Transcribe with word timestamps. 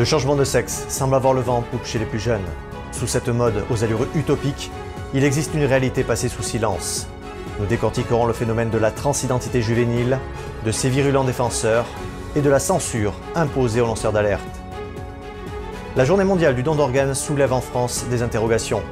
Le 0.00 0.06
changement 0.06 0.34
de 0.34 0.44
sexe 0.44 0.86
semble 0.88 1.14
avoir 1.14 1.34
le 1.34 1.42
vent 1.42 1.58
en 1.58 1.60
poupe 1.60 1.84
chez 1.84 1.98
les 1.98 2.06
plus 2.06 2.18
jeunes. 2.18 2.40
Sous 2.90 3.06
cette 3.06 3.28
mode 3.28 3.66
aux 3.68 3.84
allures 3.84 4.06
utopiques, 4.14 4.70
il 5.12 5.24
existe 5.24 5.52
une 5.52 5.66
réalité 5.66 6.04
passée 6.04 6.30
sous 6.30 6.42
silence. 6.42 7.06
Nous 7.58 7.66
décortiquerons 7.66 8.24
le 8.24 8.32
phénomène 8.32 8.70
de 8.70 8.78
la 8.78 8.92
transidentité 8.92 9.60
juvénile, 9.60 10.18
de 10.64 10.72
ses 10.72 10.88
virulents 10.88 11.24
défenseurs 11.24 11.84
et 12.34 12.40
de 12.40 12.48
la 12.48 12.60
censure 12.60 13.12
imposée 13.34 13.82
aux 13.82 13.86
lanceurs 13.86 14.12
d'alerte. 14.12 14.40
La 15.96 16.06
journée 16.06 16.24
mondiale 16.24 16.54
du 16.54 16.62
don 16.62 16.76
d'organes 16.76 17.14
soulève 17.14 17.52
en 17.52 17.60
France 17.60 18.06
des 18.08 18.22
interrogations. 18.22 18.82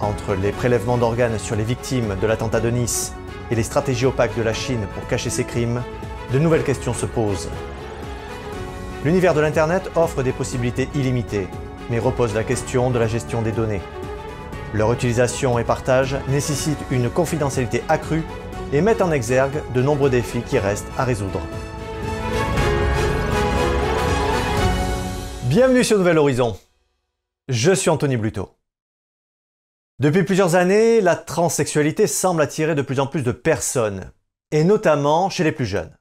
Entre 0.00 0.34
les 0.34 0.52
prélèvements 0.52 0.96
d'organes 0.96 1.38
sur 1.38 1.54
les 1.54 1.64
victimes 1.64 2.16
de 2.18 2.26
l'attentat 2.26 2.60
de 2.60 2.70
Nice 2.70 3.12
et 3.50 3.56
les 3.56 3.62
stratégies 3.62 4.06
opaques 4.06 4.38
de 4.38 4.42
la 4.42 4.54
Chine 4.54 4.86
pour 4.94 5.06
cacher 5.06 5.28
ses 5.28 5.44
crimes, 5.44 5.82
de 6.32 6.38
nouvelles 6.38 6.64
questions 6.64 6.94
se 6.94 7.04
posent. 7.04 7.50
L'univers 9.06 9.34
de 9.34 9.40
l'Internet 9.40 9.88
offre 9.94 10.24
des 10.24 10.32
possibilités 10.32 10.88
illimitées, 10.96 11.46
mais 11.90 12.00
repose 12.00 12.34
la 12.34 12.42
question 12.42 12.90
de 12.90 12.98
la 12.98 13.06
gestion 13.06 13.40
des 13.40 13.52
données. 13.52 13.80
Leur 14.74 14.92
utilisation 14.92 15.60
et 15.60 15.64
partage 15.64 16.16
nécessitent 16.26 16.84
une 16.90 17.08
confidentialité 17.08 17.84
accrue 17.88 18.24
et 18.72 18.80
mettent 18.80 19.02
en 19.02 19.12
exergue 19.12 19.62
de 19.72 19.80
nombreux 19.80 20.10
défis 20.10 20.42
qui 20.42 20.58
restent 20.58 20.90
à 20.98 21.04
résoudre. 21.04 21.40
Bienvenue 25.44 25.84
sur 25.84 25.98
Nouvel 25.98 26.18
Horizon. 26.18 26.56
Je 27.46 27.70
suis 27.70 27.90
Anthony 27.90 28.16
Bluto. 28.16 28.56
Depuis 30.00 30.24
plusieurs 30.24 30.56
années, 30.56 31.00
la 31.00 31.14
transsexualité 31.14 32.08
semble 32.08 32.42
attirer 32.42 32.74
de 32.74 32.82
plus 32.82 32.98
en 32.98 33.06
plus 33.06 33.22
de 33.22 33.30
personnes, 33.30 34.10
et 34.50 34.64
notamment 34.64 35.30
chez 35.30 35.44
les 35.44 35.52
plus 35.52 35.64
jeunes. 35.64 35.96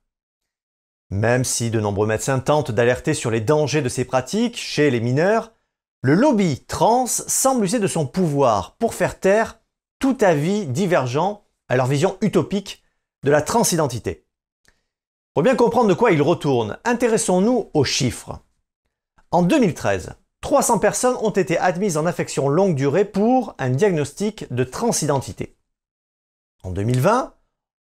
Même 1.11 1.43
si 1.43 1.69
de 1.69 1.79
nombreux 1.79 2.07
médecins 2.07 2.39
tentent 2.39 2.71
d'alerter 2.71 3.13
sur 3.13 3.31
les 3.31 3.41
dangers 3.41 3.81
de 3.81 3.89
ces 3.89 4.05
pratiques 4.05 4.57
chez 4.57 4.89
les 4.89 4.99
mineurs, 4.99 5.51
le 6.01 6.13
lobby 6.13 6.59
trans 6.67 7.07
semble 7.07 7.65
user 7.65 7.79
de 7.79 7.87
son 7.87 8.05
pouvoir 8.05 8.75
pour 8.77 8.93
faire 8.93 9.19
taire 9.19 9.59
tout 9.99 10.17
avis 10.21 10.65
divergent 10.67 11.43
à 11.67 11.75
leur 11.75 11.87
vision 11.87 12.17
utopique 12.21 12.83
de 13.23 13.31
la 13.31 13.41
transidentité. 13.41 14.25
Pour 15.33 15.43
bien 15.43 15.55
comprendre 15.55 15.89
de 15.89 15.93
quoi 15.93 16.11
il 16.11 16.21
retourne, 16.21 16.77
intéressons-nous 16.85 17.69
aux 17.73 17.83
chiffres. 17.83 18.39
En 19.31 19.41
2013, 19.41 20.13
300 20.41 20.79
personnes 20.79 21.17
ont 21.21 21.31
été 21.31 21.57
admises 21.57 21.97
en 21.97 22.05
affection 22.05 22.49
longue 22.49 22.75
durée 22.75 23.03
pour 23.03 23.55
un 23.57 23.69
diagnostic 23.69 24.51
de 24.53 24.63
transidentité. 24.63 25.57
En 26.63 26.71
2020, 26.71 27.33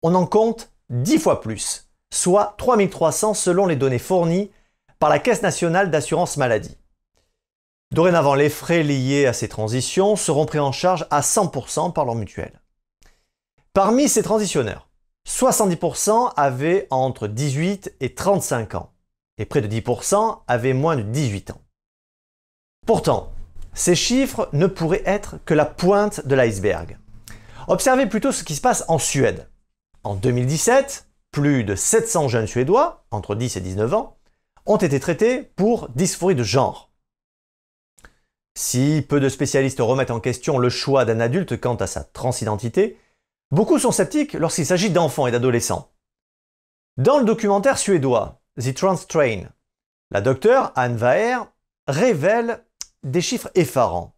on 0.02 0.16
en 0.16 0.26
compte 0.26 0.72
10 0.90 1.20
fois 1.20 1.42
plus, 1.42 1.83
soit 2.14 2.54
3300 2.60 3.34
selon 3.34 3.66
les 3.66 3.76
données 3.76 3.98
fournies 3.98 4.52
par 5.00 5.10
la 5.10 5.18
Caisse 5.18 5.42
nationale 5.42 5.90
d'assurance 5.90 6.38
maladie. 6.38 6.78
Dorénavant, 7.92 8.36
les 8.36 8.50
frais 8.50 8.84
liés 8.84 9.26
à 9.26 9.34
ces 9.34 9.48
transitions 9.48 10.16
seront 10.16 10.46
pris 10.46 10.60
en 10.60 10.72
charge 10.72 11.08
à 11.10 11.22
100% 11.22 11.92
par 11.92 12.06
leur 12.06 12.14
mutuelle. 12.14 12.62
Parmi 13.74 14.08
ces 14.08 14.22
transitionneurs, 14.22 14.90
70% 15.28 16.34
avaient 16.38 16.88
entre 16.92 17.28
18 17.28 17.96
et 18.00 18.14
35 18.14 18.76
ans, 18.76 18.92
et 19.40 19.46
près 19.46 19.62
de 19.62 19.68
10% 19.68 20.42
avaient 20.48 20.74
moins 20.74 20.96
de 20.96 21.02
18 21.02 21.52
ans. 21.52 21.62
Pourtant, 22.86 23.34
ces 23.74 23.96
chiffres 23.96 24.50
ne 24.54 24.68
pourraient 24.68 25.04
être 25.06 25.38
que 25.46 25.56
la 25.56 25.66
pointe 25.66 26.28
de 26.28 26.36
l'iceberg. 26.36 27.00
Observez 27.68 28.06
plutôt 28.06 28.32
ce 28.32 28.44
qui 28.44 28.56
se 28.56 28.62
passe 28.62 28.86
en 28.88 29.00
Suède. 29.00 29.50
En 30.04 30.14
2017, 30.14 31.08
plus 31.34 31.66
de 31.66 31.76
700 31.76 32.30
jeunes 32.30 32.48
Suédois, 32.48 33.04
entre 33.12 33.36
10 33.36 33.58
et 33.58 33.62
19 33.62 33.94
ans, 33.96 34.18
ont 34.66 34.78
été 34.78 35.00
traités 35.00 35.42
pour 35.42 35.90
dysphorie 35.90 36.36
de 36.36 36.44
genre. 36.44 36.92
Si 38.56 39.04
peu 39.10 39.20
de 39.20 39.28
spécialistes 39.30 39.82
remettent 39.82 40.12
en 40.12 40.20
question 40.20 40.60
le 40.60 40.70
choix 40.70 41.06
d'un 41.06 41.20
adulte 41.20 41.60
quant 41.60 41.76
à 41.76 41.88
sa 41.88 42.04
transidentité, 42.04 42.98
beaucoup 43.52 43.80
sont 43.80 43.92
sceptiques 43.92 44.34
lorsqu'il 44.34 44.66
s'agit 44.66 44.92
d'enfants 44.92 45.26
et 45.26 45.32
d'adolescents. 45.32 45.92
Dans 46.98 47.18
le 47.18 47.26
documentaire 47.26 47.80
suédois 47.80 48.40
The 48.62 48.76
Trans 48.76 48.96
Train, 49.10 49.50
la 50.12 50.22
docteure 50.22 50.72
Anne 50.76 50.96
Vaer 50.96 51.52
révèle 51.88 52.64
des 53.02 53.22
chiffres 53.22 53.50
effarants. 53.56 54.16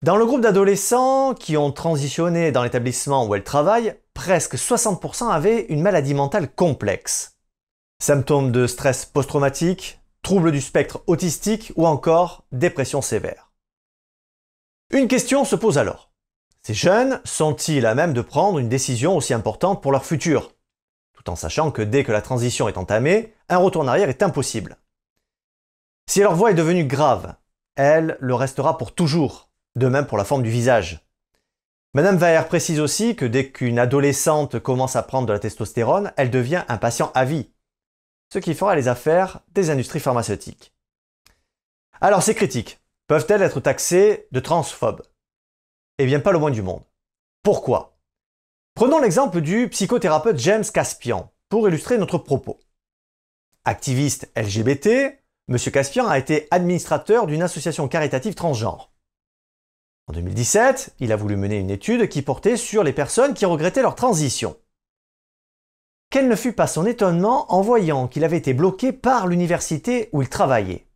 Dans 0.00 0.16
le 0.16 0.24
groupe 0.24 0.40
d'adolescents 0.40 1.34
qui 1.34 1.58
ont 1.58 1.72
transitionné 1.72 2.52
dans 2.52 2.62
l'établissement 2.62 3.26
où 3.26 3.34
elle 3.34 3.44
travaille, 3.44 3.94
presque 4.16 4.56
60% 4.56 5.30
avaient 5.30 5.66
une 5.66 5.82
maladie 5.82 6.14
mentale 6.14 6.50
complexe. 6.50 7.36
Symptômes 8.02 8.50
de 8.50 8.66
stress 8.66 9.04
post-traumatique, 9.04 10.00
troubles 10.22 10.52
du 10.52 10.62
spectre 10.62 11.02
autistique 11.06 11.72
ou 11.76 11.86
encore 11.86 12.44
dépression 12.50 13.02
sévère. 13.02 13.52
Une 14.90 15.06
question 15.06 15.44
se 15.44 15.54
pose 15.54 15.76
alors. 15.76 16.10
Ces 16.62 16.72
jeunes 16.72 17.20
sont-ils 17.24 17.84
à 17.84 17.94
même 17.94 18.14
de 18.14 18.22
prendre 18.22 18.58
une 18.58 18.70
décision 18.70 19.16
aussi 19.16 19.34
importante 19.34 19.82
pour 19.82 19.92
leur 19.92 20.06
futur? 20.06 20.54
Tout 21.12 21.28
en 21.30 21.36
sachant 21.36 21.70
que 21.70 21.82
dès 21.82 22.02
que 22.02 22.12
la 22.12 22.22
transition 22.22 22.68
est 22.68 22.78
entamée, 22.78 23.34
un 23.50 23.58
retour 23.58 23.82
en 23.82 23.88
arrière 23.88 24.08
est 24.08 24.22
impossible. 24.22 24.78
Si 26.08 26.20
leur 26.20 26.34
voix 26.34 26.50
est 26.50 26.54
devenue 26.54 26.84
grave, 26.84 27.34
elle 27.74 28.16
le 28.20 28.34
restera 28.34 28.78
pour 28.78 28.94
toujours, 28.94 29.50
de 29.74 29.88
même 29.88 30.06
pour 30.06 30.16
la 30.16 30.24
forme 30.24 30.42
du 30.42 30.50
visage. 30.50 31.05
Madame 31.94 32.16
Vaher 32.16 32.46
précise 32.46 32.80
aussi 32.80 33.16
que 33.16 33.24
dès 33.24 33.50
qu'une 33.50 33.78
adolescente 33.78 34.58
commence 34.58 34.96
à 34.96 35.02
prendre 35.02 35.26
de 35.26 35.32
la 35.32 35.38
testostérone, 35.38 36.12
elle 36.16 36.30
devient 36.30 36.64
un 36.68 36.76
patient 36.76 37.10
à 37.14 37.24
vie, 37.24 37.50
ce 38.32 38.38
qui 38.38 38.54
fera 38.54 38.76
les 38.76 38.88
affaires 38.88 39.40
des 39.52 39.70
industries 39.70 40.00
pharmaceutiques. 40.00 40.74
Alors 42.00 42.22
ces 42.22 42.34
critiques 42.34 42.80
peuvent-elles 43.06 43.42
être 43.42 43.60
taxées 43.60 44.28
de 44.32 44.40
transphobes? 44.40 45.02
Eh 45.98 46.06
bien 46.06 46.20
pas 46.20 46.32
le 46.32 46.38
moins 46.38 46.50
du 46.50 46.62
monde. 46.62 46.82
Pourquoi? 47.42 47.98
Prenons 48.74 49.00
l'exemple 49.00 49.40
du 49.40 49.68
psychothérapeute 49.70 50.38
James 50.38 50.64
Caspian 50.64 51.32
pour 51.48 51.66
illustrer 51.66 51.96
notre 51.96 52.18
propos. 52.18 52.58
Activiste 53.64 54.30
LGBT, 54.36 55.18
M. 55.48 55.58
Caspian 55.72 56.06
a 56.06 56.18
été 56.18 56.46
administrateur 56.50 57.26
d'une 57.26 57.42
association 57.42 57.88
caritative 57.88 58.34
transgenre. 58.34 58.92
En 60.08 60.12
2017, 60.12 60.94
il 61.00 61.12
a 61.12 61.16
voulu 61.16 61.36
mener 61.36 61.58
une 61.58 61.70
étude 61.70 62.08
qui 62.08 62.22
portait 62.22 62.56
sur 62.56 62.84
les 62.84 62.92
personnes 62.92 63.34
qui 63.34 63.44
regrettaient 63.44 63.82
leur 63.82 63.96
transition. 63.96 64.56
Quel 66.10 66.28
ne 66.28 66.36
fut 66.36 66.52
pas 66.52 66.68
son 66.68 66.86
étonnement 66.86 67.52
en 67.52 67.60
voyant 67.60 68.06
qu'il 68.06 68.22
avait 68.22 68.36
été 68.36 68.54
bloqué 68.54 68.92
par 68.92 69.26
l'université 69.26 70.08
où 70.12 70.22
il 70.22 70.28
travaillait. 70.28 70.86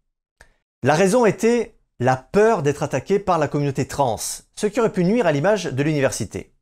La 0.84 0.94
raison 0.94 1.26
était 1.26 1.76
la 1.98 2.16
peur 2.16 2.62
d'être 2.62 2.84
attaqué 2.84 3.18
par 3.18 3.38
la 3.38 3.48
communauté 3.48 3.86
trans, 3.86 4.16
ce 4.54 4.66
qui 4.66 4.78
aurait 4.78 4.92
pu 4.92 5.04
nuire 5.04 5.26
à 5.26 5.32
l'image 5.32 5.64
de 5.64 5.82
l'université. 5.82 6.54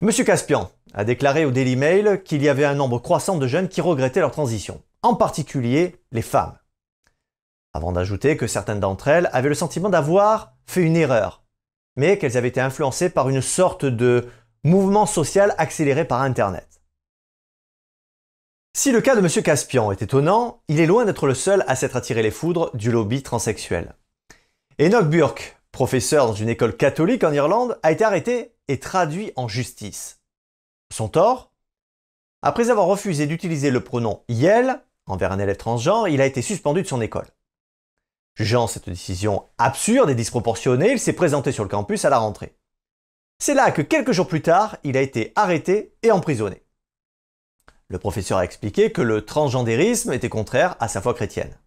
Monsieur 0.00 0.24
Caspian 0.24 0.70
a 0.94 1.04
déclaré 1.04 1.44
au 1.44 1.50
Daily 1.50 1.76
Mail 1.76 2.22
qu'il 2.24 2.42
y 2.42 2.48
avait 2.48 2.64
un 2.64 2.74
nombre 2.74 2.98
croissant 2.98 3.36
de 3.36 3.46
jeunes 3.46 3.68
qui 3.68 3.82
regrettaient 3.82 4.20
leur 4.20 4.30
transition, 4.30 4.82
en 5.02 5.14
particulier 5.14 6.00
les 6.10 6.22
femmes. 6.22 6.56
Avant 7.74 7.92
d'ajouter 7.92 8.36
que 8.36 8.46
certaines 8.46 8.80
d'entre 8.80 9.08
elles 9.08 9.28
avaient 9.32 9.50
le 9.50 9.54
sentiment 9.54 9.90
d'avoir 9.90 10.57
fait 10.68 10.82
une 10.82 10.96
erreur, 10.96 11.42
mais 11.96 12.18
qu'elles 12.18 12.36
avaient 12.36 12.48
été 12.48 12.60
influencées 12.60 13.10
par 13.10 13.28
une 13.28 13.42
sorte 13.42 13.84
de 13.84 14.28
mouvement 14.64 15.06
social 15.06 15.54
accéléré 15.58 16.04
par 16.04 16.22
Internet. 16.22 16.80
Si 18.76 18.92
le 18.92 19.00
cas 19.00 19.16
de 19.16 19.20
M. 19.20 19.42
Caspian 19.42 19.90
est 19.90 20.02
étonnant, 20.02 20.62
il 20.68 20.78
est 20.78 20.86
loin 20.86 21.04
d'être 21.04 21.26
le 21.26 21.34
seul 21.34 21.64
à 21.66 21.74
s'être 21.74 21.96
attiré 21.96 22.22
les 22.22 22.30
foudres 22.30 22.70
du 22.76 22.92
lobby 22.92 23.22
transsexuel. 23.22 23.94
Enoch 24.80 25.08
Burke, 25.08 25.56
professeur 25.72 26.26
dans 26.26 26.34
une 26.34 26.48
école 26.48 26.76
catholique 26.76 27.24
en 27.24 27.32
Irlande, 27.32 27.78
a 27.82 27.90
été 27.90 28.04
arrêté 28.04 28.54
et 28.68 28.78
traduit 28.78 29.32
en 29.36 29.48
justice. 29.48 30.20
Son 30.92 31.08
tort? 31.08 31.52
Après 32.42 32.70
avoir 32.70 32.86
refusé 32.86 33.26
d'utiliser 33.26 33.70
le 33.70 33.82
pronom 33.82 34.22
Yel 34.28 34.80
envers 35.06 35.32
un 35.32 35.38
élève 35.40 35.56
transgenre, 35.56 36.06
il 36.08 36.20
a 36.20 36.26
été 36.26 36.42
suspendu 36.42 36.82
de 36.82 36.86
son 36.86 37.00
école. 37.00 37.26
Jugeant 38.38 38.68
cette 38.68 38.88
décision 38.88 39.48
absurde 39.58 40.10
et 40.10 40.14
disproportionnée, 40.14 40.92
il 40.92 41.00
s'est 41.00 41.12
présenté 41.12 41.50
sur 41.50 41.64
le 41.64 41.68
campus 41.68 42.04
à 42.04 42.10
la 42.10 42.18
rentrée. 42.18 42.54
C'est 43.40 43.54
là 43.54 43.72
que 43.72 43.82
quelques 43.82 44.12
jours 44.12 44.28
plus 44.28 44.42
tard, 44.42 44.76
il 44.84 44.96
a 44.96 45.00
été 45.00 45.32
arrêté 45.34 45.96
et 46.04 46.12
emprisonné. 46.12 46.62
Le 47.88 47.98
professeur 47.98 48.38
a 48.38 48.44
expliqué 48.44 48.92
que 48.92 49.02
le 49.02 49.24
transgendérisme 49.24 50.12
était 50.12 50.28
contraire 50.28 50.76
à 50.78 50.86
sa 50.86 51.02
foi 51.02 51.14
chrétienne. 51.14 51.58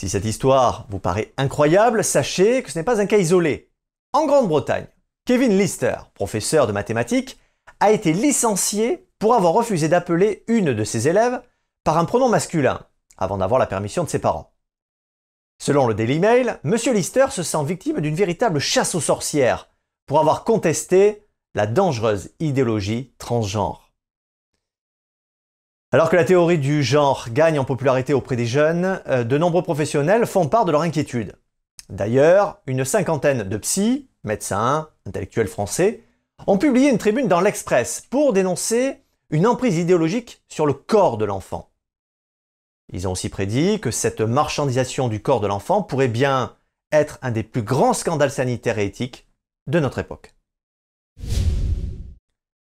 Si 0.00 0.08
cette 0.08 0.24
histoire 0.24 0.86
vous 0.88 0.98
paraît 0.98 1.34
incroyable, 1.36 2.02
sachez 2.02 2.62
que 2.62 2.70
ce 2.70 2.78
n'est 2.78 2.84
pas 2.84 3.02
un 3.02 3.06
cas 3.06 3.18
isolé. 3.18 3.70
En 4.14 4.24
Grande-Bretagne, 4.24 4.86
Kevin 5.26 5.58
Lister, 5.58 5.96
professeur 6.14 6.66
de 6.66 6.72
mathématiques, 6.72 7.38
a 7.80 7.92
été 7.92 8.14
licencié 8.14 9.06
pour 9.18 9.34
avoir 9.34 9.52
refusé 9.52 9.90
d'appeler 9.90 10.42
une 10.48 10.72
de 10.72 10.84
ses 10.84 11.06
élèves 11.06 11.42
par 11.84 11.98
un 11.98 12.06
pronom 12.06 12.30
masculin, 12.30 12.86
avant 13.18 13.36
d'avoir 13.36 13.60
la 13.60 13.66
permission 13.66 14.04
de 14.04 14.08
ses 14.08 14.20
parents. 14.20 14.55
Selon 15.58 15.86
le 15.86 15.94
Daily 15.94 16.18
Mail, 16.18 16.60
M. 16.64 16.76
Lister 16.92 17.26
se 17.30 17.42
sent 17.42 17.64
victime 17.64 18.00
d'une 18.00 18.14
véritable 18.14 18.58
chasse 18.58 18.94
aux 18.94 19.00
sorcières 19.00 19.68
pour 20.06 20.20
avoir 20.20 20.44
contesté 20.44 21.26
la 21.54 21.66
dangereuse 21.66 22.30
idéologie 22.38 23.14
transgenre. 23.18 23.92
Alors 25.92 26.10
que 26.10 26.16
la 26.16 26.24
théorie 26.24 26.58
du 26.58 26.82
genre 26.82 27.28
gagne 27.30 27.58
en 27.58 27.64
popularité 27.64 28.12
auprès 28.12 28.36
des 28.36 28.46
jeunes, 28.46 29.00
euh, 29.06 29.24
de 29.24 29.38
nombreux 29.38 29.62
professionnels 29.62 30.26
font 30.26 30.48
part 30.48 30.64
de 30.64 30.72
leur 30.72 30.82
inquiétude. 30.82 31.36
D'ailleurs, 31.88 32.60
une 32.66 32.84
cinquantaine 32.84 33.44
de 33.44 33.56
psys, 33.56 34.08
médecins, 34.24 34.90
intellectuels 35.06 35.48
français, 35.48 36.02
ont 36.46 36.58
publié 36.58 36.90
une 36.90 36.98
tribune 36.98 37.28
dans 37.28 37.40
l'Express 37.40 38.06
pour 38.10 38.32
dénoncer 38.32 39.00
une 39.30 39.46
emprise 39.46 39.78
idéologique 39.78 40.42
sur 40.48 40.66
le 40.66 40.74
corps 40.74 41.16
de 41.16 41.24
l'enfant. 41.24 41.70
Ils 42.92 43.08
ont 43.08 43.12
aussi 43.12 43.28
prédit 43.28 43.80
que 43.80 43.90
cette 43.90 44.20
marchandisation 44.20 45.08
du 45.08 45.20
corps 45.20 45.40
de 45.40 45.46
l'enfant 45.46 45.82
pourrait 45.82 46.08
bien 46.08 46.54
être 46.92 47.18
un 47.22 47.32
des 47.32 47.42
plus 47.42 47.62
grands 47.62 47.94
scandales 47.94 48.30
sanitaires 48.30 48.78
et 48.78 48.86
éthiques 48.86 49.26
de 49.66 49.80
notre 49.80 49.98
époque. 49.98 50.34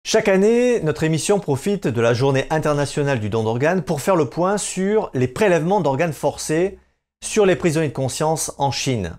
Chaque 0.04 0.28
année, 0.28 0.80
notre 0.80 1.04
émission 1.04 1.38
profite 1.38 1.86
de 1.86 2.00
la 2.00 2.12
journée 2.12 2.46
internationale 2.50 3.20
du 3.20 3.30
don 3.30 3.44
d'organes 3.44 3.82
pour 3.82 4.00
faire 4.00 4.16
le 4.16 4.28
point 4.28 4.58
sur 4.58 5.10
les 5.14 5.28
prélèvements 5.28 5.80
d'organes 5.80 6.12
forcés 6.12 6.78
sur 7.22 7.46
les 7.46 7.56
prisonniers 7.56 7.88
de 7.88 7.92
conscience 7.94 8.52
en 8.58 8.72
Chine. 8.72 9.18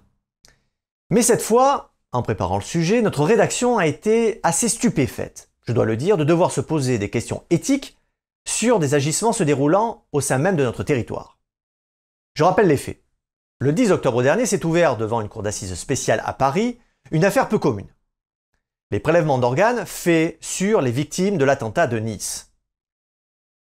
Mais 1.09 1.21
cette 1.21 1.41
fois, 1.41 1.93
en 2.11 2.21
préparant 2.21 2.57
le 2.57 2.63
sujet, 2.63 3.01
notre 3.01 3.23
rédaction 3.23 3.77
a 3.77 3.87
été 3.87 4.39
assez 4.43 4.67
stupéfaite, 4.67 5.49
je 5.65 5.73
dois 5.73 5.85
le 5.85 5.95
dire, 5.97 6.17
de 6.17 6.23
devoir 6.23 6.51
se 6.51 6.61
poser 6.61 6.97
des 6.97 7.09
questions 7.09 7.43
éthiques 7.49 7.97
sur 8.45 8.79
des 8.79 8.93
agissements 8.93 9.33
se 9.33 9.43
déroulant 9.43 10.05
au 10.11 10.21
sein 10.21 10.37
même 10.37 10.55
de 10.55 10.63
notre 10.63 10.83
territoire. 10.83 11.39
Je 12.35 12.43
rappelle 12.43 12.67
les 12.67 12.77
faits. 12.77 13.03
Le 13.59 13.73
10 13.73 13.91
octobre 13.91 14.23
dernier 14.23 14.45
s'est 14.45 14.65
ouvert 14.65 14.97
devant 14.97 15.21
une 15.21 15.29
cour 15.29 15.43
d'assises 15.43 15.75
spéciale 15.75 16.21
à 16.25 16.33
Paris 16.33 16.79
une 17.11 17.25
affaire 17.25 17.49
peu 17.49 17.59
commune 17.59 17.93
les 18.93 18.99
prélèvements 18.99 19.39
d'organes 19.39 19.87
faits 19.87 20.37
sur 20.39 20.79
les 20.79 20.91
victimes 20.91 21.39
de 21.39 21.45
l'attentat 21.45 21.87
de 21.87 21.97
Nice. 21.97 22.53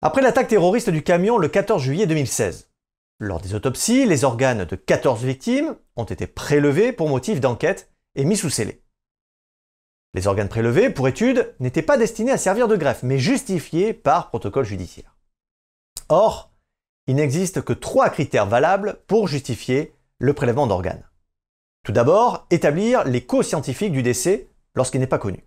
Après 0.02 0.24
l'attaque 0.24 0.48
terroriste 0.48 0.90
du 0.90 1.04
camion 1.04 1.38
le 1.38 1.48
14 1.48 1.80
juillet 1.80 2.08
2016, 2.08 2.72
lors 3.20 3.40
des 3.40 3.54
autopsies, 3.54 4.08
les 4.08 4.24
organes 4.24 4.66
de 4.66 4.76
14 4.76 5.24
victimes 5.24 5.76
ont 5.96 6.06
été 6.06 6.26
prélevés 6.26 6.92
pour 6.92 7.08
motif 7.08 7.40
d'enquête 7.40 7.92
et 8.16 8.26
mis 8.26 8.36
sous 8.36 8.50
scellé. 8.50 8.82
Les 10.14 10.28
organes 10.28 10.50
prélevés 10.50 10.90
pour 10.90 11.08
étude 11.08 11.54
n'étaient 11.60 11.82
pas 11.82 11.98
destinés 11.98 12.32
à 12.32 12.38
servir 12.38 12.68
de 12.68 12.76
greffe, 12.76 13.04
mais 13.04 13.18
justifiés 13.18 13.94
par 13.94 14.30
protocole 14.30 14.66
judiciaire. 14.66 15.16
Or, 16.10 16.52
il 17.08 17.16
n'existe 17.16 17.62
que 17.62 17.74
trois 17.74 18.10
critères 18.10 18.46
valables 18.46 19.00
pour 19.08 19.28
justifier 19.28 19.96
le 20.20 20.34
prélèvement 20.34 20.68
d'organes. 20.68 21.08
Tout 21.84 21.94
d'abord, 21.94 22.46
établir 22.52 23.06
les 23.06 23.26
causes 23.26 23.48
scientifiques 23.48 23.94
du 23.94 24.04
décès 24.04 24.50
lorsqu'il 24.76 25.00
n'est 25.00 25.08
pas 25.08 25.18
connu. 25.18 25.46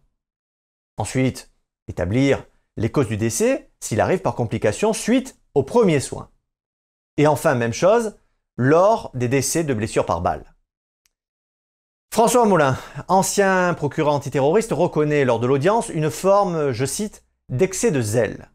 Ensuite, 0.96 1.52
établir 1.86 2.44
les 2.76 2.90
causes 2.90 3.08
du 3.08 3.16
décès 3.16 3.70
s'il 3.80 4.00
arrive 4.00 4.20
par 4.20 4.34
complication 4.34 4.92
suite 4.92 5.38
aux 5.54 5.62
premiers 5.62 6.00
soins. 6.00 6.30
Et 7.16 7.26
enfin, 7.26 7.54
même 7.54 7.72
chose, 7.72 8.16
lors 8.56 9.10
des 9.14 9.28
décès 9.28 9.62
de 9.62 9.74
blessures 9.74 10.06
par 10.06 10.20
balle. 10.20 10.53
François 12.14 12.46
Moulin, 12.46 12.78
ancien 13.08 13.74
procureur 13.74 14.14
antiterroriste, 14.14 14.70
reconnaît 14.70 15.24
lors 15.24 15.40
de 15.40 15.48
l'audience 15.48 15.88
une 15.88 16.12
forme, 16.12 16.70
je 16.70 16.84
cite, 16.84 17.24
d'excès 17.48 17.90
de 17.90 18.00
zèle 18.00 18.52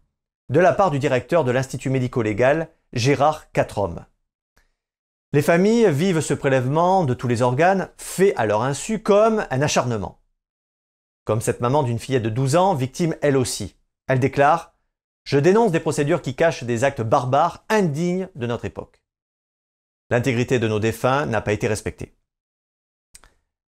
de 0.47 0.61
la 0.61 0.71
part 0.71 0.91
du 0.91 0.97
directeur 0.97 1.43
de 1.43 1.51
l'Institut 1.51 1.89
médico-légal, 1.89 2.69
Gérard 2.93 3.51
Quatrom. 3.51 4.05
Les 5.33 5.41
familles 5.41 5.91
vivent 5.91 6.21
ce 6.21 6.33
prélèvement 6.33 7.03
de 7.03 7.13
tous 7.13 7.27
les 7.27 7.41
organes 7.41 7.89
fait 7.97 8.33
à 8.37 8.45
leur 8.45 8.61
insu 8.61 9.03
comme 9.03 9.45
un 9.51 9.61
acharnement. 9.61 10.21
Comme 11.25 11.41
cette 11.41 11.59
maman 11.59 11.83
d'une 11.83 11.99
fillette 11.99 12.23
de 12.23 12.29
12 12.29 12.55
ans, 12.55 12.75
victime 12.75 13.13
elle 13.21 13.35
aussi. 13.35 13.75
Elle 14.07 14.21
déclare 14.21 14.73
Je 15.25 15.37
dénonce 15.37 15.73
des 15.73 15.81
procédures 15.81 16.21
qui 16.21 16.33
cachent 16.33 16.63
des 16.63 16.85
actes 16.85 17.01
barbares 17.01 17.65
indignes 17.67 18.29
de 18.35 18.47
notre 18.47 18.63
époque. 18.63 19.03
L'intégrité 20.09 20.59
de 20.59 20.67
nos 20.69 20.79
défunts 20.79 21.25
n'a 21.25 21.41
pas 21.41 21.51
été 21.51 21.67
respectée. 21.67 22.15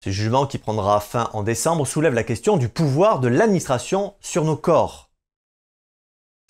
Ce 0.03 0.09
jugement 0.09 0.45
qui 0.45 0.57
prendra 0.57 0.99
fin 0.99 1.29
en 1.31 1.43
décembre 1.43 1.87
soulève 1.87 2.13
la 2.13 2.25
question 2.25 2.57
du 2.57 2.67
pouvoir 2.67 3.21
de 3.21 3.29
l'administration 3.29 4.15
sur 4.19 4.43
nos 4.43 4.57
corps. 4.57 5.09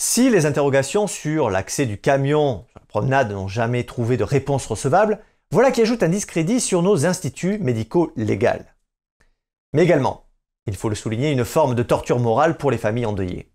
Si 0.01 0.31
les 0.31 0.47
interrogations 0.47 1.05
sur 1.05 1.51
l'accès 1.51 1.85
du 1.85 1.99
camion 1.99 2.65
sur 2.71 2.79
la 2.79 2.87
promenade 2.87 3.31
n'ont 3.31 3.47
jamais 3.47 3.83
trouvé 3.83 4.17
de 4.17 4.23
réponse 4.23 4.65
recevable, 4.65 5.19
voilà 5.51 5.69
qui 5.69 5.83
ajoute 5.83 6.01
un 6.01 6.09
discrédit 6.09 6.59
sur 6.59 6.81
nos 6.81 7.05
instituts 7.05 7.59
médicaux 7.59 8.11
légaux. 8.15 8.65
Mais 9.73 9.83
également, 9.83 10.25
il 10.65 10.75
faut 10.75 10.89
le 10.89 10.95
souligner, 10.95 11.29
une 11.29 11.45
forme 11.45 11.75
de 11.75 11.83
torture 11.83 12.17
morale 12.17 12.57
pour 12.57 12.71
les 12.71 12.79
familles 12.79 13.05
endeuillées. 13.05 13.51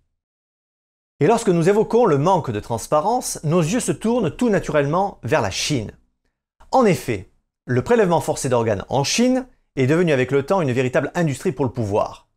Et 1.18 1.26
lorsque 1.26 1.48
nous 1.48 1.68
évoquons 1.68 2.06
le 2.06 2.18
manque 2.18 2.52
de 2.52 2.60
transparence, 2.60 3.40
nos 3.42 3.62
yeux 3.62 3.80
se 3.80 3.90
tournent 3.90 4.30
tout 4.30 4.48
naturellement 4.48 5.18
vers 5.24 5.42
la 5.42 5.50
Chine. 5.50 5.90
En 6.70 6.84
effet, 6.84 7.32
le 7.66 7.82
prélèvement 7.82 8.20
forcé 8.20 8.48
d'organes 8.48 8.84
en 8.90 9.02
Chine 9.02 9.44
est 9.78 9.86
devenu 9.86 10.12
avec 10.12 10.30
le 10.32 10.44
temps 10.44 10.60
une 10.60 10.72
véritable 10.72 11.12
industrie 11.14 11.52
pour 11.52 11.64
le 11.64 11.70
pouvoir. 11.70 12.28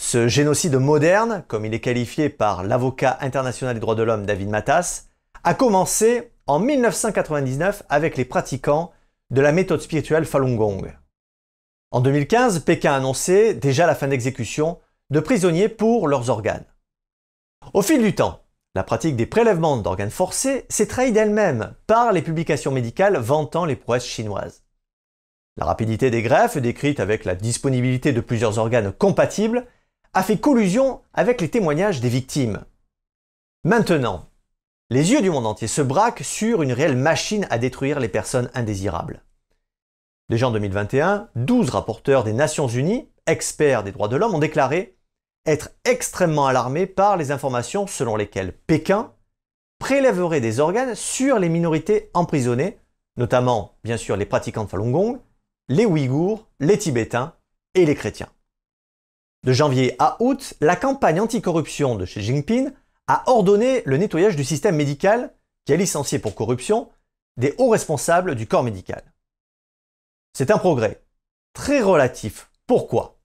Ce 0.00 0.28
génocide 0.28 0.76
moderne, 0.76 1.44
comme 1.46 1.64
il 1.64 1.74
est 1.74 1.80
qualifié 1.80 2.28
par 2.28 2.64
l'avocat 2.64 3.18
international 3.20 3.74
des 3.74 3.80
droits 3.80 3.94
de 3.94 4.02
l'homme 4.02 4.26
David 4.26 4.48
Matas, 4.48 5.04
a 5.44 5.54
commencé 5.54 6.32
en 6.46 6.58
1999 6.58 7.82
avec 7.88 8.16
les 8.16 8.24
pratiquants 8.24 8.92
de 9.30 9.40
la 9.40 9.52
méthode 9.52 9.80
spirituelle 9.80 10.24
Falun 10.24 10.56
Gong. 10.56 10.92
En 11.90 12.00
2015, 12.00 12.60
Pékin 12.60 12.92
a 12.92 12.96
annoncé 12.96 13.54
déjà 13.54 13.86
la 13.86 13.94
fin 13.94 14.08
d'exécution 14.08 14.78
de 15.10 15.20
prisonniers 15.20 15.68
pour 15.68 16.08
leurs 16.08 16.30
organes. 16.30 16.64
Au 17.72 17.82
fil 17.82 18.02
du 18.02 18.14
temps, 18.14 18.40
la 18.74 18.84
pratique 18.84 19.16
des 19.16 19.26
prélèvements 19.26 19.76
d'organes 19.76 20.10
forcés 20.10 20.66
s'est 20.68 20.88
trahie 20.88 21.12
d'elle-même 21.12 21.74
par 21.86 22.12
les 22.12 22.22
publications 22.22 22.72
médicales 22.72 23.16
vantant 23.16 23.64
les 23.64 23.76
prouesses 23.76 24.06
chinoises. 24.06 24.63
La 25.56 25.66
rapidité 25.66 26.10
des 26.10 26.22
greffes, 26.22 26.58
décrite 26.58 26.98
avec 26.98 27.24
la 27.24 27.36
disponibilité 27.36 28.12
de 28.12 28.20
plusieurs 28.20 28.58
organes 28.58 28.92
compatibles, 28.92 29.66
a 30.12 30.22
fait 30.22 30.38
collusion 30.38 31.02
avec 31.12 31.40
les 31.40 31.48
témoignages 31.48 32.00
des 32.00 32.08
victimes. 32.08 32.64
Maintenant, 33.64 34.28
les 34.90 35.12
yeux 35.12 35.22
du 35.22 35.30
monde 35.30 35.46
entier 35.46 35.68
se 35.68 35.80
braquent 35.80 36.24
sur 36.24 36.62
une 36.62 36.72
réelle 36.72 36.96
machine 36.96 37.46
à 37.50 37.58
détruire 37.58 38.00
les 38.00 38.08
personnes 38.08 38.50
indésirables. 38.54 39.22
Déjà 40.28 40.48
en 40.48 40.50
2021, 40.50 41.28
12 41.36 41.70
rapporteurs 41.70 42.24
des 42.24 42.32
Nations 42.32 42.68
Unies, 42.68 43.08
experts 43.26 43.84
des 43.84 43.92
droits 43.92 44.08
de 44.08 44.16
l'homme, 44.16 44.34
ont 44.34 44.40
déclaré 44.40 44.96
être 45.46 45.70
extrêmement 45.84 46.46
alarmés 46.46 46.86
par 46.86 47.16
les 47.16 47.30
informations 47.30 47.86
selon 47.86 48.16
lesquelles 48.16 48.52
Pékin 48.52 49.12
prélèverait 49.78 50.40
des 50.40 50.60
organes 50.60 50.94
sur 50.94 51.38
les 51.38 51.48
minorités 51.48 52.10
emprisonnées, 52.14 52.78
notamment 53.16 53.76
bien 53.84 53.96
sûr 53.96 54.16
les 54.16 54.26
pratiquants 54.26 54.64
de 54.64 54.70
Falun 54.70 54.90
Gong, 54.90 55.20
les 55.68 55.86
Ouïghours, 55.86 56.46
les 56.60 56.78
Tibétains 56.78 57.34
et 57.74 57.86
les 57.86 57.94
chrétiens. 57.94 58.30
De 59.44 59.52
janvier 59.52 59.94
à 59.98 60.16
août, 60.20 60.54
la 60.60 60.76
campagne 60.76 61.20
anticorruption 61.20 61.96
de 61.96 62.04
Xi 62.04 62.22
Jinping 62.22 62.70
a 63.06 63.28
ordonné 63.30 63.82
le 63.84 63.96
nettoyage 63.96 64.36
du 64.36 64.44
système 64.44 64.76
médical 64.76 65.34
qui 65.64 65.72
a 65.72 65.76
licencié 65.76 66.18
pour 66.18 66.34
corruption 66.34 66.90
des 67.36 67.54
hauts 67.58 67.70
responsables 67.70 68.34
du 68.34 68.46
corps 68.46 68.62
médical. 68.62 69.02
C'est 70.32 70.50
un 70.50 70.58
progrès 70.58 71.02
très 71.52 71.80
relatif. 71.80 72.50
Pourquoi? 72.66 73.18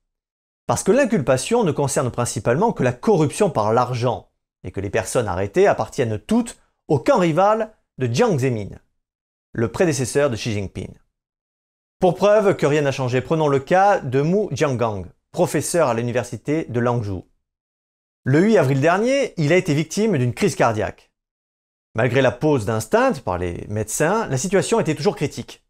Parce 0.68 0.84
que 0.84 0.92
l'inculpation 0.92 1.64
ne 1.64 1.72
concerne 1.72 2.12
principalement 2.12 2.74
que 2.74 2.84
la 2.84 2.94
corruption 2.94 3.50
par 3.50 3.74
l'argent 3.74 4.30
et 4.64 4.72
que 4.72 4.82
les 4.82 4.90
personnes 4.90 5.28
arrêtées 5.28 5.68
appartiennent 5.68 6.20
toutes 6.20 6.60
au 6.88 7.00
camp 7.00 7.20
rival 7.20 7.74
de 7.98 8.08
Jiang 8.08 8.38
Zemin, 8.38 8.70
le 9.54 9.72
prédécesseur 9.72 10.30
de 10.30 10.36
Xi 10.36 10.52
Jinping. 10.52 10.94
Pour 12.00 12.16
preuve 12.16 12.56
que 12.56 12.66
rien 12.66 12.84
n'a 12.84 12.94
changé, 12.94 13.20
prenons 13.20 13.50
le 13.50 13.60
cas 13.60 14.00
de 14.00 14.22
Mu 14.22 14.48
Jiangang, 14.52 15.06
professeur 15.34 15.90
à 15.90 15.94
l'université 15.94 16.64
de 16.70 16.80
Langzhou. 16.80 17.28
Le 18.24 18.40
8 18.40 18.58
avril 18.58 18.80
dernier, 18.80 19.34
il 19.36 19.52
a 19.52 19.58
été 19.58 19.74
victime 19.74 20.18
d'une 20.18 20.34
crise 20.34 20.56
cardiaque. 20.56 21.12
Malgré 21.96 22.22
la 22.22 22.32
pause 22.32 22.66
d'instinct 22.66 23.22
par 23.26 23.38
les 23.38 23.66
médecins, 23.68 24.28
la 24.28 24.38
situation 24.38 24.80
était 24.80 24.96
toujours 24.96 25.18
critique. 25.18 25.66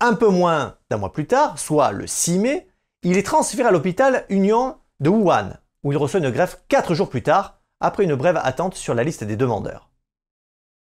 Un 0.00 0.14
peu 0.14 0.28
moins 0.28 0.78
d'un 0.88 0.96
mois 0.96 1.12
plus 1.12 1.26
tard, 1.26 1.58
soit 1.58 1.92
le 1.92 2.06
6 2.06 2.38
mai, 2.38 2.68
il 3.02 3.18
est 3.18 3.26
transféré 3.26 3.68
à 3.68 3.70
l'hôpital 3.70 4.24
Union 4.30 4.78
de 5.00 5.10
Wuhan, 5.10 5.58
où 5.82 5.92
il 5.92 5.98
reçoit 5.98 6.20
une 6.20 6.30
greffe 6.30 6.58
4 6.68 6.94
jours 6.94 7.10
plus 7.10 7.22
tard, 7.22 7.60
après 7.80 8.04
une 8.04 8.14
brève 8.14 8.40
attente 8.42 8.76
sur 8.76 8.94
la 8.94 9.04
liste 9.04 9.24
des 9.24 9.36
demandeurs. 9.36 9.90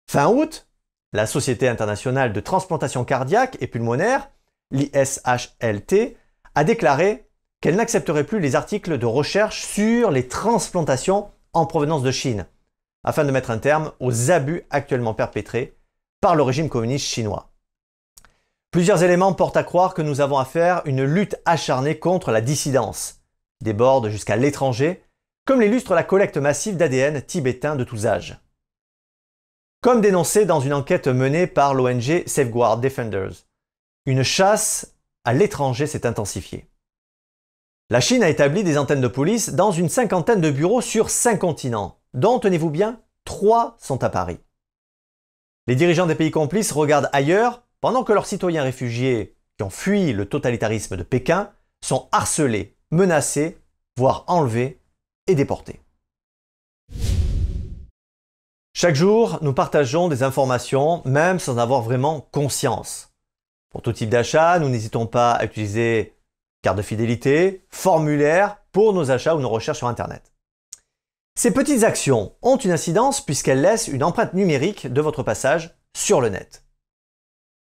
Fin 0.10 0.28
août, 0.28 0.68
la 1.14 1.28
Société 1.28 1.70
internationale 1.70 2.34
de 2.34 2.42
transplantation 2.42 3.06
cardiaque 3.06 3.56
et 3.62 3.68
pulmonaire, 3.68 4.30
l'ISHLT, 4.72 6.18
a 6.56 6.64
déclaré 6.64 7.28
qu'elle 7.62 7.76
n'accepterait 7.76 8.26
plus 8.26 8.40
les 8.40 8.56
articles 8.56 8.98
de 8.98 9.06
recherche 9.06 9.64
sur 9.64 10.12
les 10.12 10.28
transplantations 10.28 11.32
en 11.54 11.66
provenance 11.66 12.04
de 12.04 12.12
Chine, 12.12 12.48
afin 13.04 13.24
de 13.24 13.32
mettre 13.32 13.52
un 13.52 13.60
terme 13.60 13.92
aux 14.00 14.32
abus 14.32 14.64
actuellement 14.70 15.14
perpétrés 15.14 15.78
par 16.22 16.36
le 16.36 16.44
régime 16.44 16.70
communiste 16.70 17.06
chinois. 17.06 17.52
Plusieurs 18.72 19.04
éléments 19.04 19.34
portent 19.34 19.58
à 19.58 19.64
croire 19.64 19.94
que 19.94 20.02
nous 20.02 20.22
avons 20.22 20.38
à 20.38 20.46
faire 20.46 20.82
une 20.86 21.04
lutte 21.04 21.36
acharnée 21.46 22.00
contre 22.00 22.32
la 22.32 22.42
dissidence, 22.42 23.22
déborde 23.62 24.10
jusqu'à 24.10 24.38
l'étranger, 24.38 25.04
comme 25.46 25.62
l'illustre 25.62 25.94
la 25.94 26.04
collecte 26.04 26.38
massive 26.38 26.78
d'ADN 26.78 27.22
tibétain 27.22 27.76
de 27.76 27.84
tous 27.84 28.06
âges. 28.06 28.40
comme 29.82 30.00
dénoncé 30.00 30.46
dans 30.46 30.60
une 30.60 30.74
enquête 30.74 31.08
menée 31.08 31.48
par 31.48 31.74
l'ONG 31.74 32.24
Safeguard 32.28 32.78
Defenders. 32.78 33.34
Une 34.08 34.24
chasse 34.24 34.96
à 35.26 35.34
l'étranger 35.34 35.86
s'est 35.86 36.08
intensifiée. 36.08 36.68
La 37.92 38.02
Chine 38.02 38.24
a 38.24 38.30
établi 38.30 38.64
des 38.64 38.80
antennes 38.80 39.02
de 39.02 39.08
police 39.08 39.50
dans 39.54 39.72
une 39.72 39.90
cinquantaine 39.90 40.42
de 40.42 40.50
bureaux 40.50 40.82
sur 40.82 41.12
cinq 41.12 41.38
continents, 41.38 42.00
dont, 42.16 42.40
tenez-vous 42.40 42.72
bien, 42.72 43.00
trois 43.26 43.78
sont 43.80 44.04
à 44.04 44.10
Paris. 44.10 44.40
Les 45.68 45.76
dirigeants 45.76 46.08
des 46.08 46.16
pays 46.16 46.32
complices 46.32 46.72
regardent 46.72 47.12
ailleurs 47.14 47.62
pendant 47.80 48.04
que 48.04 48.12
leurs 48.12 48.26
citoyens 48.26 48.64
réfugiés 48.64 49.38
qui 49.58 49.64
ont 49.64 49.70
fui 49.70 50.14
le 50.14 50.26
totalitarisme 50.26 50.98
de 50.98 51.04
Pékin 51.04 51.52
sont 51.86 52.10
harcelés, 52.12 52.76
menacés, 52.90 53.62
voire 53.98 54.24
enlevés 54.26 54.82
et 55.28 55.36
déportés. 55.36 55.80
Chaque 58.74 58.96
jour, 58.96 59.38
nous 59.44 59.54
partageons 59.54 60.08
des 60.08 60.24
informations, 60.24 61.04
même 61.06 61.38
sans 61.38 61.60
avoir 61.60 61.82
vraiment 61.82 62.22
conscience. 62.32 63.11
Pour 63.72 63.82
tout 63.82 63.94
type 63.94 64.10
d'achat, 64.10 64.60
nous 64.60 64.70
n'hésitons 64.70 65.08
pas 65.08 65.32
à 65.32 65.46
utiliser 65.46 66.16
carte 66.62 66.78
de 66.78 66.82
fidélité, 66.84 67.66
formulaire 67.70 68.58
pour 68.72 68.94
nos 68.94 69.10
achats 69.10 69.36
ou 69.36 69.40
nos 69.40 69.50
recherches 69.50 69.80
sur 69.80 69.88
Internet. 69.88 70.32
Ces 71.36 71.52
petites 71.52 71.84
actions 71.84 72.36
ont 72.42 72.58
une 72.58 72.72
incidence 72.72 73.22
puisqu'elles 73.22 73.62
laissent 73.62 73.88
une 73.88 74.04
empreinte 74.04 74.34
numérique 74.34 74.92
de 74.92 75.02
votre 75.02 75.24
passage 75.24 75.76
sur 75.96 76.22
le 76.22 76.30
net. 76.30 76.64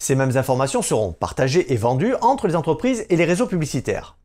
Ces 0.02 0.16
mêmes 0.16 0.36
informations 0.36 0.82
seront 0.82 1.12
partagées 1.12 1.72
et 1.72 1.76
vendues 1.76 2.16
entre 2.20 2.48
les 2.48 2.56
entreprises 2.56 3.06
et 3.08 3.16
les 3.16 3.24
réseaux 3.24 3.46
publicitaires. 3.46 4.18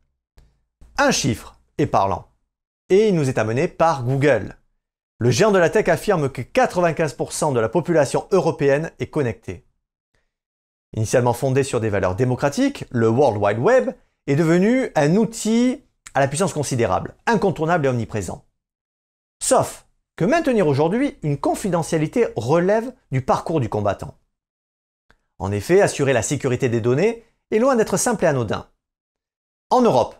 Un 0.98 1.12
chiffre 1.12 1.60
est 1.78 1.86
parlant, 1.86 2.26
et 2.90 3.08
il 3.08 3.14
nous 3.14 3.28
est 3.28 3.38
amené 3.38 3.68
par 3.68 4.04
Google. 4.04 4.56
Le 5.18 5.30
géant 5.30 5.52
de 5.52 5.58
la 5.58 5.70
tech 5.70 5.88
affirme 5.88 6.28
que 6.28 6.42
95% 6.42 7.54
de 7.54 7.60
la 7.60 7.68
population 7.68 8.26
européenne 8.32 8.90
est 8.98 9.06
connectée. 9.06 9.64
Initialement 10.96 11.32
fondé 11.32 11.62
sur 11.62 11.80
des 11.80 11.88
valeurs 11.88 12.16
démocratiques, 12.16 12.84
le 12.90 13.08
World 13.08 13.40
Wide 13.40 13.58
Web 13.58 13.90
est 14.26 14.36
devenu 14.36 14.90
un 14.96 15.16
outil 15.16 15.84
à 16.14 16.20
la 16.20 16.28
puissance 16.28 16.52
considérable, 16.52 17.14
incontournable 17.26 17.86
et 17.86 17.88
omniprésent. 17.88 18.44
Sauf 19.42 19.86
que 20.16 20.24
maintenir 20.24 20.66
aujourd'hui 20.66 21.16
une 21.22 21.38
confidentialité 21.38 22.28
relève 22.36 22.92
du 23.12 23.22
parcours 23.22 23.60
du 23.60 23.68
combattant. 23.68 24.16
En 25.38 25.52
effet, 25.52 25.80
assurer 25.80 26.12
la 26.12 26.22
sécurité 26.22 26.68
des 26.68 26.80
données 26.80 27.24
est 27.50 27.58
loin 27.58 27.76
d'être 27.76 27.96
simple 27.96 28.24
et 28.24 28.28
anodin. 28.28 28.68
En 29.70 29.80
Europe, 29.80 30.16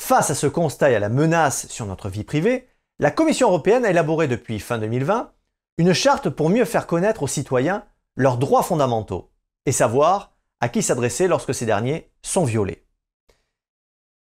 face 0.00 0.30
à 0.30 0.34
ce 0.34 0.46
constat 0.46 0.90
et 0.90 0.96
à 0.96 1.00
la 1.00 1.10
menace 1.10 1.68
sur 1.68 1.86
notre 1.86 2.08
vie 2.08 2.24
privée, 2.24 2.66
la 2.98 3.10
Commission 3.10 3.48
européenne 3.48 3.84
a 3.84 3.90
élaboré 3.90 4.26
depuis 4.26 4.58
fin 4.58 4.78
2020 4.78 5.32
une 5.78 5.92
charte 5.92 6.30
pour 6.30 6.48
mieux 6.48 6.64
faire 6.64 6.86
connaître 6.86 7.22
aux 7.22 7.28
citoyens 7.28 7.84
leurs 8.16 8.38
droits 8.38 8.62
fondamentaux 8.62 9.30
et 9.66 9.72
savoir 9.72 10.32
à 10.60 10.68
qui 10.68 10.82
s'adresser 10.82 11.28
lorsque 11.28 11.54
ces 11.54 11.66
derniers 11.66 12.10
sont 12.22 12.44
violés. 12.44 12.84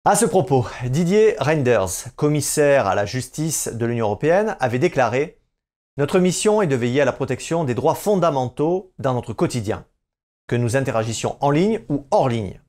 À 0.04 0.16
ce 0.16 0.26
propos, 0.26 0.66
Didier 0.84 1.34
Reinders, 1.38 2.14
commissaire 2.16 2.86
à 2.86 2.94
la 2.94 3.06
justice 3.06 3.68
de 3.72 3.86
l'Union 3.86 4.06
européenne, 4.06 4.56
avait 4.60 4.78
déclaré 4.78 5.38
Notre 5.96 6.18
mission 6.18 6.60
est 6.60 6.66
de 6.66 6.76
veiller 6.76 7.00
à 7.00 7.06
la 7.06 7.12
protection 7.12 7.64
des 7.64 7.74
droits 7.74 7.94
fondamentaux 7.94 8.92
dans 8.98 9.14
notre 9.14 9.32
quotidien, 9.32 9.86
que 10.46 10.56
nous 10.56 10.76
interagissions 10.76 11.38
en 11.40 11.50
ligne 11.50 11.80
ou 11.88 12.06
hors 12.10 12.28
ligne. 12.28 12.60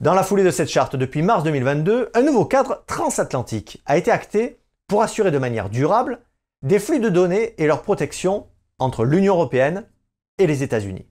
Dans 0.00 0.14
la 0.14 0.22
foulée 0.22 0.44
de 0.44 0.50
cette 0.50 0.70
charte, 0.70 0.96
depuis 0.96 1.22
mars 1.22 1.42
2022, 1.42 2.10
un 2.14 2.22
nouveau 2.22 2.44
cadre 2.44 2.84
transatlantique 2.86 3.82
a 3.86 3.96
été 3.96 4.10
acté 4.10 4.58
pour 4.86 5.02
assurer 5.02 5.30
de 5.30 5.38
manière 5.38 5.68
durable 5.68 6.20
des 6.62 6.78
flux 6.78 7.00
de 7.00 7.08
données 7.08 7.54
et 7.58 7.66
leur 7.66 7.82
protection 7.82 8.46
entre 8.78 9.04
l'Union 9.04 9.34
européenne 9.34 9.86
et 10.38 10.46
les 10.46 10.62
États-Unis. 10.62 11.06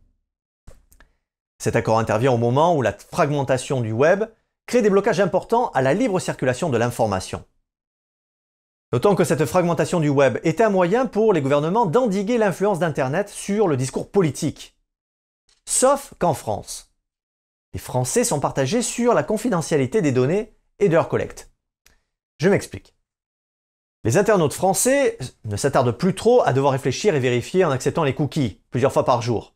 Cet 1.58 1.76
accord 1.76 2.00
intervient 2.00 2.32
au 2.32 2.38
moment 2.38 2.76
où 2.76 2.82
la 2.82 2.94
fragmentation 2.94 3.82
du 3.82 3.92
web 3.92 4.26
crée 4.68 4.82
des 4.82 4.90
blocages 4.90 5.20
importants 5.20 5.70
à 5.70 5.82
la 5.82 5.94
libre 5.94 6.20
circulation 6.20 6.70
de 6.70 6.78
l'information. 6.78 7.44
Notons 8.92 9.16
que 9.16 9.24
cette 9.24 9.46
fragmentation 9.46 10.00
du 10.00 10.10
web 10.10 10.40
est 10.44 10.62
un 10.62 10.70
moyen 10.70 11.06
pour 11.06 11.34
les 11.34 11.42
gouvernements 11.42 11.86
d'endiguer 11.86 12.38
l'influence 12.38 12.80
d'Internet 12.80 13.30
sur 13.30 13.68
le 13.68 13.78
discours 13.78 14.10
politique. 14.10 14.76
Sauf 15.66 16.14
qu'en 16.20 16.34
France, 16.34 16.94
les 17.74 17.80
Français 17.80 18.24
sont 18.24 18.40
partagés 18.40 18.82
sur 18.82 19.14
la 19.14 19.24
confidentialité 19.24 20.02
des 20.02 20.12
données 20.12 20.56
et 20.80 20.88
de 20.88 20.94
leur 20.94 21.10
collecte. 21.10 21.52
Je 22.38 22.50
m'explique. 22.50 22.96
Les 24.04 24.18
internautes 24.18 24.54
français 24.54 25.18
ne 25.46 25.58
s'attardent 25.58 25.98
plus 25.98 26.14
trop 26.14 26.44
à 26.44 26.54
devoir 26.54 26.74
réfléchir 26.74 27.16
et 27.16 27.20
vérifier 27.20 27.66
en 27.66 27.72
acceptant 27.72 28.04
les 28.04 28.14
cookies 28.14 28.62
plusieurs 28.70 28.94
fois 28.94 29.04
par 29.04 29.24
jour. 29.24 29.55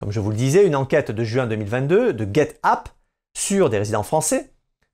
Comme 0.00 0.12
je 0.12 0.20
vous 0.20 0.30
le 0.30 0.36
disais, 0.36 0.66
une 0.66 0.76
enquête 0.76 1.10
de 1.10 1.24
juin 1.24 1.46
2022 1.46 2.12
de 2.12 2.28
GetApp 2.32 2.88
sur 3.36 3.68
des 3.70 3.78
résidents 3.78 4.02
français 4.02 4.52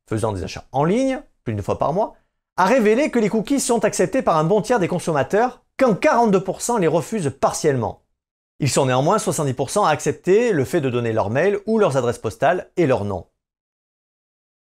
faisant 0.08 0.32
des 0.32 0.44
achats 0.44 0.66
en 0.73 0.84
ligne, 0.84 1.23
plus 1.44 1.54
d'une 1.54 1.62
fois 1.62 1.78
par 1.78 1.92
mois, 1.92 2.14
a 2.56 2.66
révélé 2.66 3.11
que 3.11 3.18
les 3.18 3.28
cookies 3.28 3.61
sont 3.61 3.84
acceptés 3.84 4.23
par 4.23 4.37
un 4.37 4.44
bon 4.44 4.62
tiers 4.62 4.78
des 4.78 4.88
consommateurs, 4.88 5.62
quand 5.76 5.94
42% 5.94 6.80
les 6.80 6.87
refusent 6.87 7.32
partiellement. 7.40 8.02
Ils 8.61 8.70
sont 8.70 8.87
néanmoins 8.87 9.16
70% 9.16 9.84
à 9.84 9.90
accepter 9.90 10.52
le 10.52 10.64
fait 10.64 10.80
de 10.80 10.90
donner 10.90 11.12
leur 11.12 11.30
mail 11.30 11.58
ou 11.66 11.78
leurs 11.78 11.96
adresses 11.96 12.18
postales 12.18 12.70
et 12.76 12.87
leur 12.87 13.04
nom. 13.04 13.26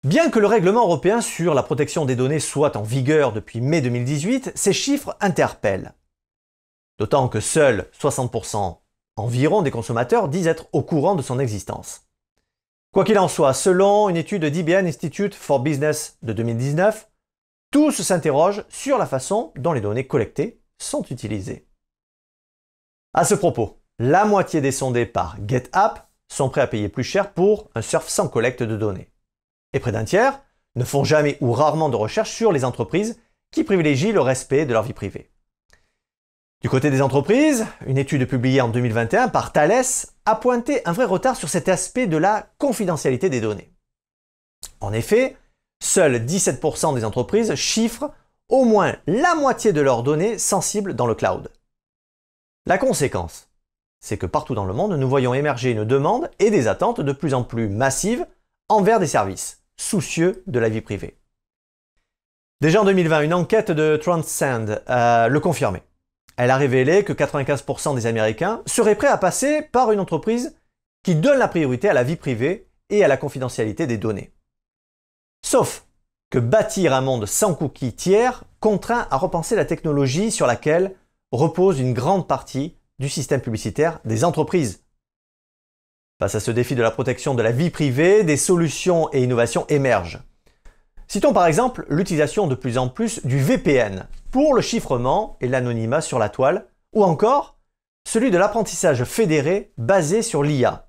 Bien 0.03 0.31
que 0.31 0.39
le 0.39 0.47
règlement 0.47 0.83
européen 0.83 1.21
sur 1.21 1.53
la 1.53 1.63
protection 1.63 2.05
des 2.05 2.15
données 2.15 2.39
soit 2.39 2.75
en 2.75 2.81
vigueur 2.81 3.33
depuis 3.33 3.61
mai 3.61 3.81
2018, 3.81 4.53
ces 4.55 4.73
chiffres 4.73 5.15
interpellent. 5.19 5.93
D'autant 6.97 7.27
que 7.27 7.39
seuls 7.39 7.87
60% 7.99 8.77
environ 9.15 9.61
des 9.61 9.71
consommateurs 9.71 10.27
disent 10.27 10.47
être 10.47 10.67
au 10.73 10.81
courant 10.83 11.15
de 11.15 11.21
son 11.21 11.39
existence. 11.39 12.07
Quoi 12.93 13.05
qu'il 13.05 13.19
en 13.19 13.27
soit, 13.27 13.53
selon 13.53 14.09
une 14.09 14.17
étude 14.17 14.45
d'IBM 14.45 14.85
Institute 14.85 15.33
for 15.33 15.61
Business 15.61 16.17
de 16.23 16.33
2019, 16.33 17.09
tous 17.71 18.01
s'interrogent 18.01 18.65
sur 18.67 18.97
la 18.97 19.05
façon 19.05 19.53
dont 19.55 19.71
les 19.71 19.81
données 19.81 20.07
collectées 20.07 20.61
sont 20.77 21.03
utilisées. 21.09 21.67
À 23.13 23.23
ce 23.23 23.33
propos, 23.33 23.81
la 23.99 24.25
moitié 24.25 24.61
des 24.61 24.71
sondés 24.71 25.05
par 25.05 25.37
GetApp 25.47 26.09
sont 26.27 26.49
prêts 26.49 26.61
à 26.61 26.67
payer 26.67 26.89
plus 26.89 27.03
cher 27.03 27.33
pour 27.33 27.69
un 27.75 27.81
surf 27.81 28.07
sans 28.07 28.27
collecte 28.27 28.63
de 28.63 28.75
données. 28.75 29.11
Et 29.73 29.79
près 29.79 29.91
d'un 29.91 30.05
tiers 30.05 30.41
ne 30.75 30.83
font 30.83 31.03
jamais 31.03 31.37
ou 31.41 31.51
rarement 31.53 31.89
de 31.89 31.95
recherche 31.95 32.31
sur 32.31 32.51
les 32.51 32.65
entreprises 32.65 33.19
qui 33.51 33.63
privilégient 33.63 34.13
le 34.13 34.21
respect 34.21 34.65
de 34.65 34.73
leur 34.73 34.83
vie 34.83 34.93
privée. 34.93 35.29
Du 36.61 36.69
côté 36.69 36.91
des 36.91 37.01
entreprises, 37.01 37.65
une 37.87 37.97
étude 37.97 38.27
publiée 38.27 38.61
en 38.61 38.69
2021 38.69 39.29
par 39.29 39.51
Thales 39.51 39.83
a 40.25 40.35
pointé 40.35 40.87
un 40.87 40.91
vrai 40.91 41.05
retard 41.05 41.35
sur 41.35 41.49
cet 41.49 41.67
aspect 41.67 42.05
de 42.05 42.17
la 42.17 42.49
confidentialité 42.59 43.31
des 43.31 43.41
données. 43.41 43.73
En 44.79 44.93
effet, 44.93 45.37
seuls 45.81 46.17
17% 46.17 46.93
des 46.93 47.03
entreprises 47.03 47.55
chiffrent 47.55 48.11
au 48.47 48.63
moins 48.63 48.95
la 49.07 49.33
moitié 49.33 49.73
de 49.73 49.81
leurs 49.81 50.03
données 50.03 50.37
sensibles 50.37 50.93
dans 50.93 51.07
le 51.07 51.15
cloud. 51.15 51.51
La 52.67 52.77
conséquence, 52.77 53.49
c'est 53.99 54.17
que 54.17 54.27
partout 54.27 54.53
dans 54.53 54.65
le 54.65 54.73
monde, 54.73 54.93
nous 54.93 55.09
voyons 55.09 55.33
émerger 55.33 55.71
une 55.71 55.85
demande 55.85 56.29
et 56.37 56.51
des 56.51 56.67
attentes 56.67 57.01
de 57.01 57.11
plus 57.11 57.33
en 57.33 57.43
plus 57.43 57.69
massives 57.69 58.27
envers 58.69 58.99
des 58.99 59.07
services, 59.07 59.63
soucieux 59.77 60.43
de 60.45 60.59
la 60.59 60.69
vie 60.69 60.81
privée. 60.81 61.17
Déjà 62.61 62.81
en 62.81 62.85
2020, 62.85 63.21
une 63.21 63.33
enquête 63.33 63.71
de 63.71 63.97
Transcend 63.97 64.83
euh, 64.87 65.27
le 65.27 65.39
confirmait. 65.39 65.81
Elle 66.41 66.49
a 66.49 66.57
révélé 66.57 67.03
que 67.03 67.13
95% 67.13 67.93
des 67.93 68.07
Américains 68.07 68.63
seraient 68.65 68.95
prêts 68.95 69.05
à 69.05 69.19
passer 69.19 69.61
par 69.61 69.91
une 69.91 69.99
entreprise 69.99 70.57
qui 71.03 71.13
donne 71.13 71.37
la 71.37 71.47
priorité 71.47 71.87
à 71.87 71.93
la 71.93 72.01
vie 72.01 72.15
privée 72.15 72.67
et 72.89 73.03
à 73.03 73.07
la 73.07 73.15
confidentialité 73.15 73.85
des 73.85 73.99
données. 73.99 74.33
Sauf 75.45 75.85
que 76.31 76.39
bâtir 76.39 76.95
un 76.95 77.01
monde 77.01 77.27
sans 77.27 77.53
cookies 77.53 77.93
tiers 77.93 78.43
contraint 78.59 79.07
à 79.11 79.17
repenser 79.17 79.55
la 79.55 79.65
technologie 79.65 80.31
sur 80.31 80.47
laquelle 80.47 80.95
repose 81.31 81.79
une 81.79 81.93
grande 81.93 82.27
partie 82.27 82.75
du 82.97 83.07
système 83.07 83.41
publicitaire 83.41 83.99
des 84.03 84.23
entreprises. 84.23 84.83
Face 86.19 86.33
à 86.33 86.39
ce 86.39 86.49
défi 86.49 86.73
de 86.73 86.81
la 86.81 86.89
protection 86.89 87.35
de 87.35 87.43
la 87.43 87.51
vie 87.51 87.69
privée, 87.69 88.23
des 88.23 88.35
solutions 88.35 89.13
et 89.13 89.21
innovations 89.21 89.67
émergent. 89.67 90.23
Citons 91.11 91.33
par 91.33 91.45
exemple 91.45 91.85
l'utilisation 91.89 92.47
de 92.47 92.55
plus 92.55 92.77
en 92.77 92.87
plus 92.87 93.25
du 93.25 93.37
VPN 93.37 94.07
pour 94.31 94.53
le 94.53 94.61
chiffrement 94.61 95.35
et 95.41 95.49
l'anonymat 95.49 95.99
sur 95.99 96.19
la 96.19 96.29
toile, 96.29 96.69
ou 96.93 97.03
encore 97.03 97.59
celui 98.07 98.31
de 98.31 98.37
l'apprentissage 98.37 99.03
fédéré 99.03 99.73
basé 99.77 100.21
sur 100.21 100.41
l'IA, 100.41 100.87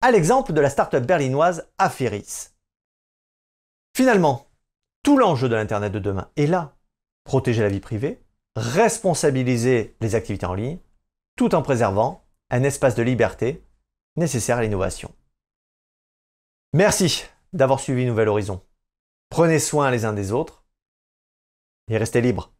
à 0.00 0.10
l'exemple 0.10 0.52
de 0.52 0.60
la 0.60 0.70
start-up 0.70 1.04
berlinoise 1.04 1.70
Aferis. 1.78 2.48
Finalement, 3.96 4.48
tout 5.04 5.16
l'enjeu 5.16 5.48
de 5.48 5.54
l'Internet 5.54 5.92
de 5.92 6.00
demain 6.00 6.28
est 6.36 6.48
là. 6.48 6.74
Protéger 7.22 7.62
la 7.62 7.68
vie 7.68 7.78
privée, 7.78 8.24
responsabiliser 8.56 9.94
les 10.00 10.16
activités 10.16 10.46
en 10.46 10.54
ligne, 10.54 10.80
tout 11.36 11.54
en 11.54 11.62
préservant 11.62 12.24
un 12.50 12.64
espace 12.64 12.96
de 12.96 13.04
liberté 13.04 13.62
nécessaire 14.16 14.58
à 14.58 14.62
l'innovation. 14.62 15.14
Merci 16.72 17.22
d'avoir 17.52 17.78
suivi 17.78 18.04
Nouvel 18.04 18.26
Horizon. 18.26 18.60
Prenez 19.30 19.60
soin 19.60 19.90
les 19.90 20.04
uns 20.04 20.12
des 20.12 20.32
autres 20.32 20.64
et 21.88 21.96
restez 21.96 22.20
libres. 22.20 22.52